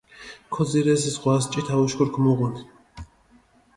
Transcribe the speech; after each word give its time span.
ქოძირეს, 0.55 1.03
ზღვას 1.15 1.43
ჭითა 1.51 1.75
უშქური 1.83 2.11
ქჷმუღუნი. 2.13 2.61